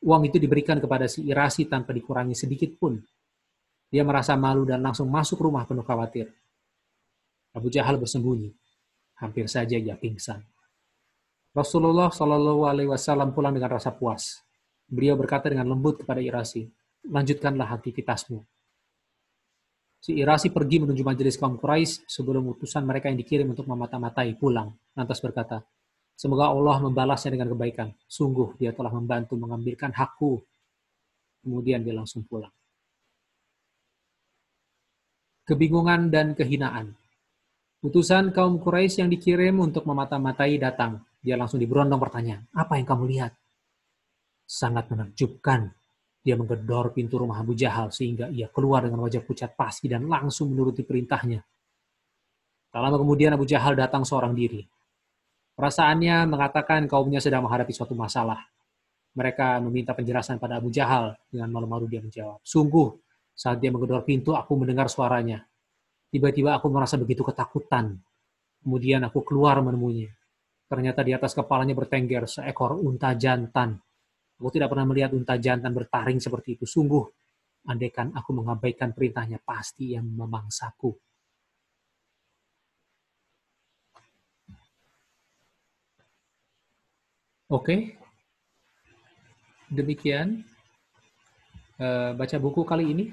Uang 0.01 0.21
itu 0.25 0.41
diberikan 0.41 0.81
kepada 0.81 1.05
si 1.05 1.27
Irasi 1.27 1.69
tanpa 1.69 1.93
dikurangi 1.93 2.33
sedikit 2.33 2.73
pun. 2.79 2.97
Dia 3.91 4.01
merasa 4.01 4.33
malu 4.39 4.65
dan 4.65 4.81
langsung 4.81 5.11
masuk 5.11 5.37
rumah 5.43 5.67
penuh 5.67 5.85
khawatir. 5.85 6.31
Abu 7.51 7.67
Jahal 7.67 7.99
bersembunyi. 7.99 8.51
Hampir 9.19 9.45
saja 9.51 9.75
ia 9.75 9.93
pingsan. 9.99 10.41
Rasulullah 11.51 12.07
Shallallahu 12.07 12.63
Alaihi 12.63 12.87
Wasallam 12.87 13.35
pulang 13.35 13.51
dengan 13.51 13.75
rasa 13.75 13.91
puas. 13.91 14.39
Beliau 14.87 15.19
berkata 15.19 15.51
dengan 15.51 15.67
lembut 15.67 15.99
kepada 15.99 16.23
Irasi, 16.23 16.63
lanjutkanlah 17.11 17.75
aktivitasmu. 17.75 18.39
Si 20.01 20.17
Irasi 20.17 20.49
pergi 20.49 20.81
menuju 20.81 21.03
majelis 21.03 21.37
kaum 21.37 21.59
Quraisy 21.59 22.07
sebelum 22.07 22.49
utusan 22.55 22.87
mereka 22.87 23.11
yang 23.11 23.19
dikirim 23.19 23.51
untuk 23.51 23.67
memata-matai 23.67 24.33
pulang. 24.39 24.73
Lantas 24.95 25.21
berkata, 25.21 25.61
semoga 26.15 26.49
Allah 26.49 26.81
membalasnya 26.81 27.35
dengan 27.35 27.51
kebaikan. 27.53 27.93
Sungguh 28.07 28.57
dia 28.57 28.71
telah 28.73 28.89
membantu 28.89 29.37
mengambilkan 29.37 29.93
hakku. 29.93 30.41
Kemudian 31.43 31.83
dia 31.83 31.93
langsung 31.93 32.23
pulang. 32.25 32.49
Kebingungan 35.45 36.09
dan 36.09 36.33
kehinaan 36.33 37.00
Utusan 37.81 38.29
kaum 38.29 38.61
Quraisy 38.61 39.01
yang 39.01 39.09
dikirim 39.09 39.57
untuk 39.57 39.89
memata-matai 39.89 40.61
datang. 40.61 41.01
Dia 41.17 41.33
langsung 41.33 41.57
diberondong 41.57 41.97
pertanyaan, 41.97 42.45
apa 42.53 42.77
yang 42.77 42.85
kamu 42.85 43.03
lihat? 43.09 43.33
Sangat 44.45 44.85
menakjubkan. 44.93 45.73
Dia 46.21 46.37
menggedor 46.37 46.93
pintu 46.93 47.17
rumah 47.17 47.41
Abu 47.41 47.57
Jahal 47.57 47.89
sehingga 47.89 48.29
ia 48.29 48.45
keluar 48.53 48.85
dengan 48.85 49.01
wajah 49.01 49.25
pucat 49.25 49.57
pasti 49.57 49.89
dan 49.89 50.05
langsung 50.05 50.53
menuruti 50.53 50.85
perintahnya. 50.85 51.41
Tak 52.69 52.77
lama 52.77 53.01
kemudian 53.01 53.33
Abu 53.33 53.49
Jahal 53.49 53.73
datang 53.73 54.05
seorang 54.05 54.37
diri. 54.37 54.61
Perasaannya 55.57 56.29
mengatakan 56.29 56.85
kaumnya 56.85 57.17
sedang 57.17 57.49
menghadapi 57.49 57.73
suatu 57.73 57.97
masalah. 57.97 58.45
Mereka 59.17 59.57
meminta 59.65 59.97
penjelasan 59.97 60.37
pada 60.37 60.61
Abu 60.61 60.69
Jahal. 60.69 61.17
Dengan 61.33 61.49
malu-malu 61.49 61.89
dia 61.89 61.99
menjawab, 62.05 62.45
Sungguh, 62.45 62.93
saat 63.33 63.57
dia 63.57 63.73
menggedor 63.73 64.05
pintu, 64.05 64.37
aku 64.37 64.53
mendengar 64.53 64.85
suaranya. 64.85 65.41
Tiba-tiba 66.11 66.59
aku 66.59 66.67
merasa 66.67 66.99
begitu 66.99 67.23
ketakutan. 67.23 67.95
Kemudian 68.59 69.01
aku 69.07 69.23
keluar 69.23 69.63
menemuinya. 69.63 70.11
Ternyata 70.67 71.07
di 71.07 71.15
atas 71.15 71.31
kepalanya 71.31 71.71
bertengger 71.71 72.27
seekor 72.27 72.75
unta 72.75 73.15
jantan. 73.15 73.79
Aku 74.35 74.51
tidak 74.51 74.75
pernah 74.75 74.91
melihat 74.91 75.15
unta 75.15 75.39
jantan 75.39 75.71
bertaring 75.71 76.19
seperti 76.19 76.59
itu. 76.59 76.67
Sungguh, 76.67 77.07
andaikan 77.71 78.11
aku 78.11 78.35
mengabaikan 78.35 78.91
perintahnya, 78.91 79.39
pasti 79.39 79.95
yang 79.95 80.03
memangsaku. 80.03 80.91
Oke, 87.51 87.99
demikian 89.67 90.39
uh, 91.83 92.15
baca 92.15 92.37
buku 92.39 92.63
kali 92.63 92.95
ini. 92.95 93.05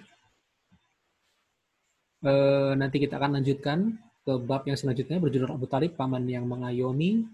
Uh, 2.19 2.75
nanti 2.75 2.99
kita 2.99 3.15
akan 3.15 3.39
lanjutkan 3.39 3.95
ke 4.27 4.33
bab 4.43 4.67
yang 4.67 4.75
selanjutnya 4.75 5.23
berjudul 5.23 5.55
Abu 5.55 5.71
Talib, 5.71 5.95
paman 5.95 6.27
yang 6.27 6.45
mengayomi. 6.45 7.25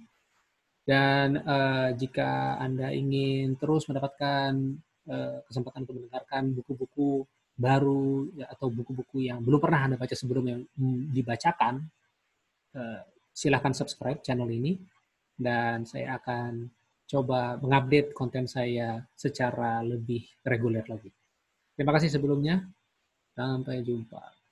Dan 0.85 1.41
uh, 1.41 1.97
jika 1.97 2.61
Anda 2.61 2.93
ingin 2.93 3.57
terus 3.57 3.89
mendapatkan 3.89 4.53
uh, 5.09 5.41
kesempatan 5.49 5.89
untuk 5.89 5.97
mendengarkan 5.97 6.43
buku-buku 6.53 7.25
baru 7.57 8.29
ya, 8.37 8.51
atau 8.53 8.69
buku-buku 8.69 9.25
yang 9.25 9.41
belum 9.41 9.63
pernah 9.63 9.89
Anda 9.89 9.97
baca 9.97 10.13
sebelum 10.13 10.45
yang 10.45 10.61
mm, 10.75 11.15
dibacakan, 11.15 11.87
silahkan 13.31 13.71
subscribe 13.71 14.19
channel 14.19 14.51
ini 14.51 14.75
dan 15.39 15.87
saya 15.87 16.19
akan 16.19 16.67
coba 17.07 17.61
mengupdate 17.63 18.11
konten 18.11 18.51
saya 18.51 19.03
secara 19.15 19.83
lebih 19.87 20.27
reguler 20.43 20.83
lagi. 20.87 21.11
Terima 21.75 21.95
kasih 21.95 22.11
sebelumnya. 22.11 22.63
Sampai 23.35 23.83
jumpa. 23.83 24.44